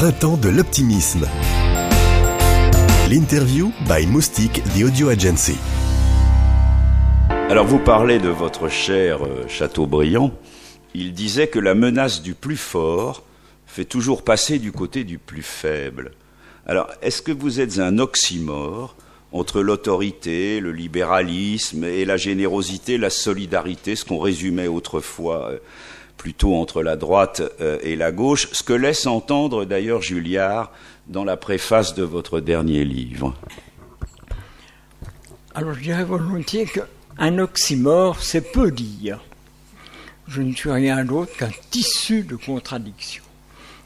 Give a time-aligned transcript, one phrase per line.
[0.00, 1.28] printemps de l'optimisme.
[3.10, 5.58] L'interview by Moustique, the audio agency.
[7.50, 10.32] Alors vous parlez de votre cher euh, Chateaubriand.
[10.94, 13.24] Il disait que la menace du plus fort
[13.66, 16.12] fait toujours passer du côté du plus faible.
[16.64, 18.96] Alors est-ce que vous êtes un oxymore
[19.32, 25.58] entre l'autorité, le libéralisme et la générosité, la solidarité, ce qu'on résumait autrefois euh,
[26.20, 30.70] plutôt entre la droite euh, et la gauche, ce que laisse entendre d'ailleurs Julliard
[31.06, 33.34] dans la préface de votre dernier livre
[35.54, 39.18] Alors je dirais volontiers qu'un oxymore, c'est peu dire.
[40.28, 43.24] Je ne suis rien d'autre qu'un tissu de contradictions.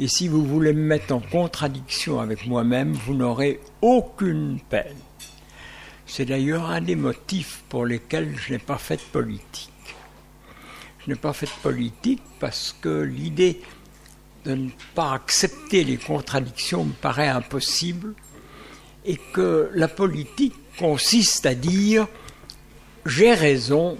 [0.00, 4.98] Et si vous voulez me mettre en contradiction avec moi-même, vous n'aurez aucune peine.
[6.06, 9.70] C'est d'ailleurs un des motifs pour lesquels je n'ai pas fait de politique.
[11.06, 13.60] Je n'ai pas fait de politique parce que l'idée
[14.44, 18.14] de ne pas accepter les contradictions me paraît impossible
[19.04, 22.06] et que la politique consiste à dire
[23.06, 23.98] j'ai raison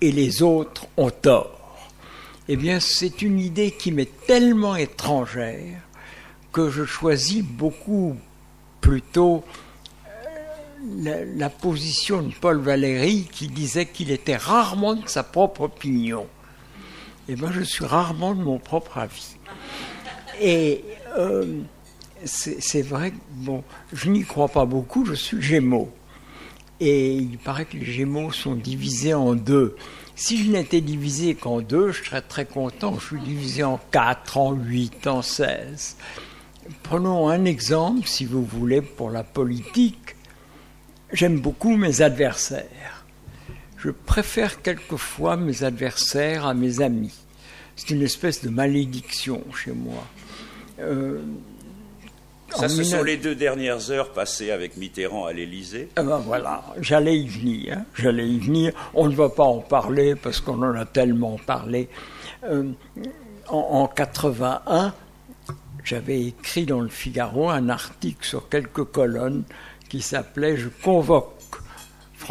[0.00, 1.90] et les autres ont tort.
[2.48, 5.80] Eh bien, c'est une idée qui m'est tellement étrangère
[6.52, 8.16] que je choisis beaucoup
[8.80, 9.44] plutôt
[10.06, 16.26] euh, la, position de Paul Valéry qui disait qu'il était rarement de sa propre opinion.
[17.28, 19.36] Eh bien, je suis rarement de mon propre avis.
[20.40, 20.84] Et
[21.16, 21.60] euh,
[22.24, 25.90] c'est vrai que bon, je n'y crois pas beaucoup, je suis Gémeaux.
[26.80, 29.76] Et il paraît que les Gémeaux sont divisés en deux.
[30.16, 32.98] Si je n'étais divisé qu'en deux, je serais très content.
[32.98, 35.96] Je suis divisé en quatre, en huit, en seize.
[36.82, 40.16] Prenons un exemple, si vous voulez, pour la politique.
[41.12, 42.99] J'aime beaucoup mes adversaires.
[43.82, 47.14] Je préfère quelquefois mes adversaires à mes amis.
[47.76, 50.06] C'est une espèce de malédiction chez moi.
[50.80, 51.20] Euh,
[52.54, 55.88] ça, ce sont les deux dernières heures passées avec Mitterrand à l'Élysée.
[55.98, 57.78] Eh ben voilà, j'allais y venir.
[57.78, 57.84] Hein.
[57.94, 58.72] J'allais y venir.
[58.92, 61.88] On ne va pas en parler parce qu'on en a tellement parlé.
[62.44, 62.70] Euh,
[63.48, 64.92] en, en 81,
[65.84, 69.44] j'avais écrit dans le Figaro un article sur quelques colonnes
[69.88, 71.39] qui s'appelait Je convoque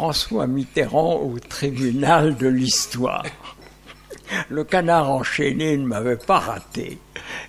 [0.00, 3.22] François Mitterrand au tribunal de l'histoire.
[4.48, 6.98] Le canard enchaîné ne m'avait pas raté.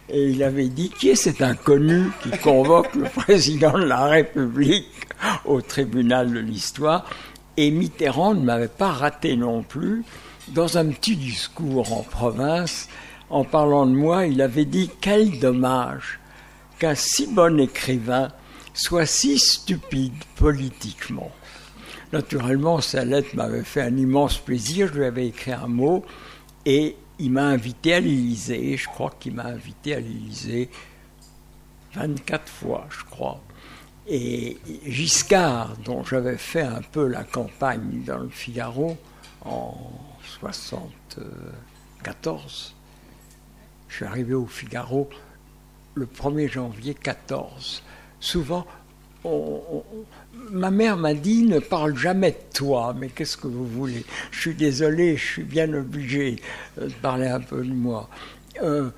[0.09, 5.07] Et il avait dit qui est cet inconnu qui convoque le président de la République
[5.45, 7.09] au tribunal de l'histoire?
[7.56, 10.03] Et Mitterrand ne m'avait pas raté non plus.
[10.50, 12.89] Dans un petit discours en province,
[13.29, 16.19] en parlant de moi, il avait dit quel dommage
[16.79, 18.28] qu'un si bon écrivain
[18.73, 21.31] soit si stupide politiquement.
[22.13, 24.88] Naturellement, sa lettre m'avait fait un immense plaisir.
[24.88, 26.03] Je lui avais écrit un mot
[26.66, 28.75] et il m'a invité à l'Élysée.
[28.75, 30.69] Je crois qu'il m'a invité à l'Élysée
[31.94, 33.39] 24 fois, je crois.
[34.07, 38.97] Et Giscard, dont j'avais fait un peu la campagne dans le Figaro
[39.45, 39.77] en
[40.39, 42.75] 74,
[43.88, 45.09] je suis arrivé au Figaro
[45.94, 47.83] le 1er janvier 14.
[48.19, 48.66] Souvent,
[49.23, 54.03] ma mère m'a dit ne parle jamais de toi, mais qu'est-ce que vous voulez?
[54.31, 56.37] Je suis désolé, je suis bien obligé
[56.77, 58.09] de parler un peu de moi.
[58.61, 58.89] Euh,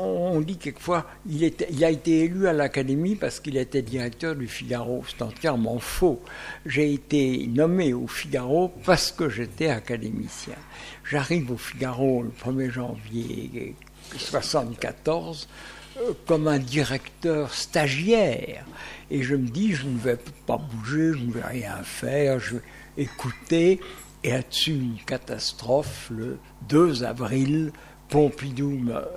[0.00, 4.48] on dit quelquefois il, il a été élu à l'Académie parce qu'il était directeur du
[4.48, 5.04] Figaro.
[5.08, 6.20] C'est entièrement faux.
[6.66, 10.56] J'ai été nommé au Figaro parce que j'étais académicien.
[11.04, 13.74] J'arrive au Figaro le 1er janvier
[14.12, 15.77] 1974 euh,
[16.26, 18.64] comme un directeur stagiaire.
[19.10, 22.56] Et je me dis, je ne vais pas bouger, je ne vais rien faire, je
[22.56, 22.62] vais
[22.96, 23.80] écouter.
[24.22, 26.38] Et là-dessus, une catastrophe, le
[26.68, 27.72] 2 avril,
[28.08, 29.08] Pompidou meurt.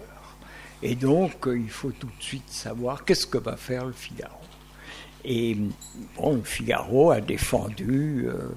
[0.83, 4.39] Et donc, euh, il faut tout de suite savoir qu'est-ce que va faire le Figaro.
[5.23, 5.57] Et
[6.17, 8.49] bon, le Figaro a défendu euh,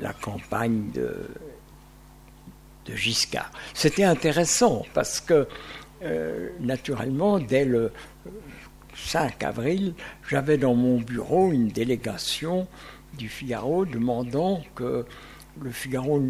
[0.00, 1.14] la campagne de,
[2.86, 3.50] de Giscard.
[3.74, 5.46] C'était intéressant parce que,
[6.60, 7.92] naturellement, dès le
[8.94, 9.94] 5 avril,
[10.28, 12.66] j'avais dans mon bureau une délégation
[13.18, 15.04] du Figaro demandant que
[15.60, 16.22] le Figaro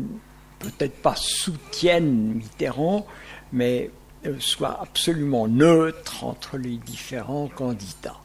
[0.58, 3.06] peut-être pas soutienne Mitterrand,
[3.52, 3.90] mais
[4.26, 8.20] euh, soit absolument neutre entre les différents candidats,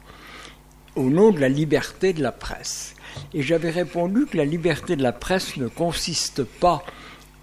[0.95, 2.95] au nom de la liberté de la presse.
[3.33, 6.83] Et j'avais répondu que la liberté de la presse ne consiste pas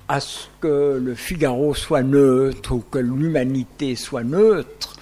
[0.09, 4.97] à ce que le Figaro soit neutre ou que l'humanité soit neutre,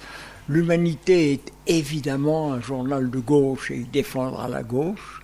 [0.51, 5.21] L'Humanité est évidemment un journal de gauche et il défendra la gauche.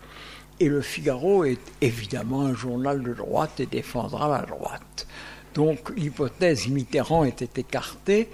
[0.62, 5.06] Et le Figaro est évidemment un journal de droite et défendra la droite.
[5.54, 8.30] Donc l'hypothèse Mitterrand était écartée,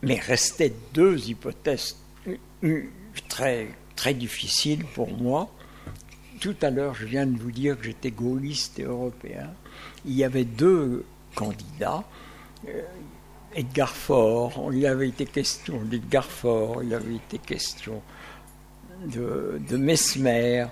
[0.00, 1.98] mais restait deux hypothèses
[3.28, 5.50] très, très difficile pour moi.
[6.42, 9.48] Tout à l'heure, je viens de vous dire que j'étais gaulliste et européen.
[10.04, 11.04] Il y avait deux
[11.36, 12.02] candidats.
[12.66, 12.82] Euh,
[13.54, 18.02] Edgar Faure, il avait été question d'Edgar Faure, il avait été question
[19.06, 20.66] de, Mesmer.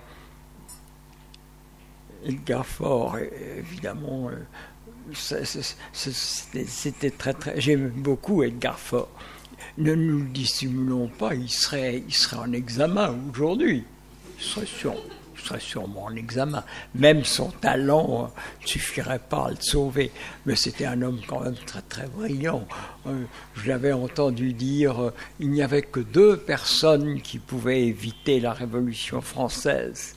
[2.25, 3.19] Edgar Faure,
[3.56, 5.44] évidemment, euh,
[5.93, 7.61] c'était très très.
[7.61, 9.08] J'aime beaucoup Edgar Faure.
[9.78, 13.84] Ne nous le dissimulons pas, il serait, il serait en examen aujourd'hui.
[14.37, 14.66] Il serait
[15.40, 16.64] serait sûrement en examen.
[16.94, 18.31] Même son talent
[18.62, 20.10] ne suffirait pas à le sauver.
[20.46, 22.66] Mais c'était un homme quand même très très brillant.
[23.06, 28.40] Euh, je l'avais entendu dire euh, il n'y avait que deux personnes qui pouvaient éviter
[28.40, 30.16] la Révolution française.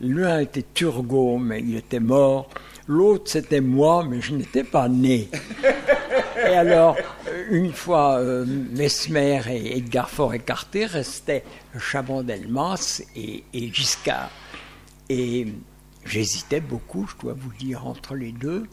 [0.00, 2.48] L'un était Turgot, mais il était mort.
[2.88, 5.28] L'autre, c'était moi, mais je n'étais pas né.
[6.36, 6.96] Et alors,
[7.50, 11.44] une fois euh, Mesmer et Edgar Faure écartés, restaient
[11.78, 14.30] Chaban-Delmas et, et Giscard.
[15.08, 15.48] Et
[16.04, 18.66] j'hésitais beaucoup, je dois vous dire, entre les deux.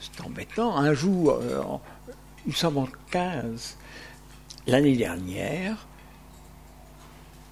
[0.00, 1.62] c'est embêtant, un jour, euh,
[2.46, 3.78] nous sommes en 15.
[4.66, 5.86] L'année dernière,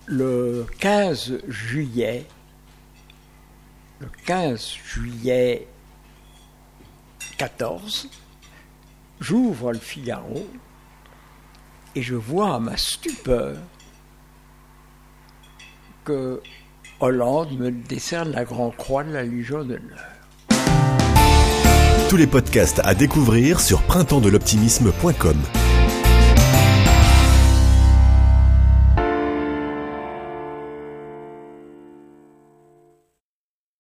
[0.07, 2.27] le 15 juillet,
[4.01, 5.67] le 15 juillet
[7.39, 8.09] 14,
[9.21, 10.47] j'ouvre le Figaro
[11.95, 13.57] et je vois à ma stupeur
[16.05, 16.41] que
[17.01, 20.20] Hollande me décerne la Grand Croix de la Légion d'honneur.
[22.11, 25.37] Tous les podcasts à découvrir sur printempsdeloptimisme.com.